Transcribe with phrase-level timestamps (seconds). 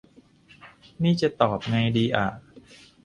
[1.03, 2.27] นี่จะตอบไงดีอะ